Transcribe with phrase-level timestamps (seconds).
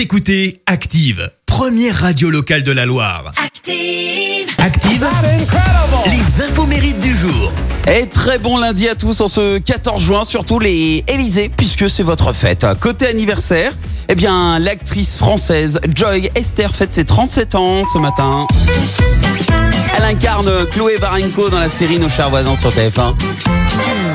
[0.00, 3.34] Vous écoutez Active, première radio locale de la Loire.
[3.36, 4.48] Active.
[4.56, 5.06] Active,
[6.06, 7.52] les infos mérites du jour.
[7.86, 12.02] Et très bon lundi à tous en ce 14 juin, surtout les Élysées, puisque c'est
[12.02, 12.66] votre fête.
[12.80, 13.74] Côté anniversaire,
[14.08, 18.46] eh bien, l'actrice française Joy Esther fête ses 37 ans ce matin.
[19.98, 23.59] Elle incarne Chloé Varenko dans la série Nos chers voisins sur TF1.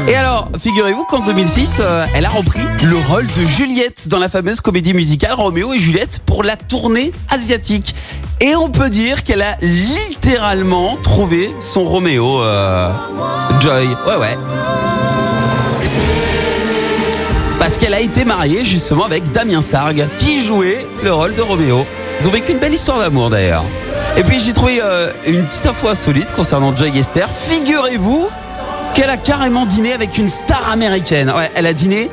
[0.08, 4.30] Et alors, figurez-vous qu'en 2006, euh, elle a repris le rôle de Juliette dans la
[4.30, 7.96] fameuse comédie musicale Roméo et Juliette pour la tournée asiatique.
[8.40, 12.92] Et on peut dire qu'elle a littéralement trouvé son Roméo, euh,
[13.62, 13.88] Joy.
[14.08, 14.38] Ouais, ouais.
[17.58, 21.84] Parce qu'elle a été mariée justement avec Damien Sargue, qui jouait le rôle de Roméo.
[22.20, 23.66] Ils ont vécu une belle histoire d'amour d'ailleurs.
[24.18, 27.28] Et puis j'ai trouvé euh, une petite info insolite concernant Joy Esther.
[27.34, 28.30] Figurez-vous
[28.96, 31.32] qu'elle a carrément dîné avec une star américaine.
[31.54, 32.10] Elle a dîné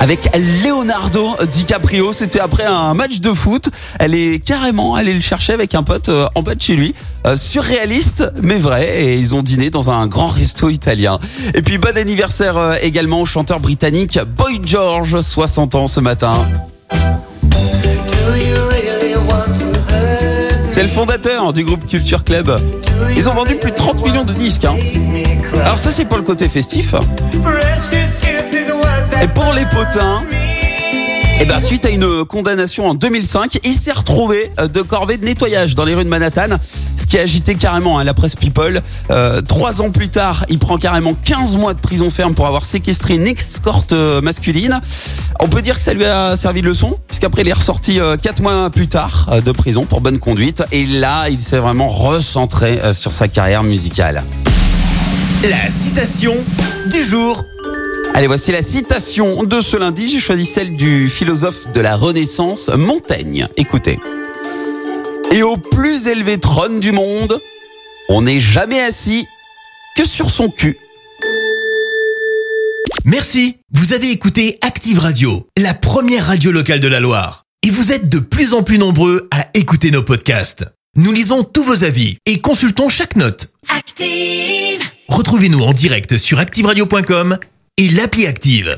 [0.00, 0.30] avec
[0.64, 2.14] Leonardo DiCaprio.
[2.14, 3.68] C'était après un match de foot.
[4.00, 6.94] Elle est carrément allée le chercher avec un pote euh, en bas de chez lui.
[7.26, 9.02] Euh, surréaliste, mais vrai.
[9.02, 11.18] Et ils ont dîné dans un grand resto italien.
[11.54, 16.48] Et puis bon anniversaire euh, également au chanteur britannique Boy George, 60 ans ce matin.
[20.78, 22.56] C'est le fondateur du groupe Culture Club.
[23.16, 24.64] Ils ont vendu plus de 30 millions de disques.
[24.64, 24.76] hein.
[25.60, 26.94] Alors ça c'est pour le côté festif.
[29.20, 30.22] Et pour les potins,
[31.40, 35.24] eh ben, suite à une condamnation en 2005, il s'est retrouvé euh, de corvée de
[35.24, 36.58] nettoyage dans les rues de Manhattan,
[37.08, 38.82] qui a agité carrément hein, la presse People.
[39.10, 42.64] Euh, trois ans plus tard, il prend carrément 15 mois de prison ferme pour avoir
[42.64, 44.80] séquestré une escorte euh, masculine.
[45.40, 48.16] On peut dire que ça lui a servi de leçon, puisqu'après il est ressorti euh,
[48.16, 50.62] quatre mois plus tard euh, de prison pour bonne conduite.
[50.72, 54.22] Et là, il s'est vraiment recentré sur sa carrière musicale.
[55.48, 56.34] La citation
[56.90, 57.44] du jour.
[58.14, 60.08] Allez, voici la citation de ce lundi.
[60.10, 63.46] J'ai choisi celle du philosophe de la Renaissance, Montaigne.
[63.56, 63.98] Écoutez.
[65.38, 67.40] Et au plus élevé trône du monde,
[68.08, 69.24] on n'est jamais assis
[69.94, 70.80] que sur son cul.
[73.04, 73.58] Merci.
[73.72, 77.44] Vous avez écouté Active Radio, la première radio locale de la Loire.
[77.62, 80.64] Et vous êtes de plus en plus nombreux à écouter nos podcasts.
[80.96, 83.52] Nous lisons tous vos avis et consultons chaque note.
[83.68, 84.82] Active.
[85.06, 87.38] Retrouvez-nous en direct sur activeradio.com
[87.76, 88.76] et l'appli Active.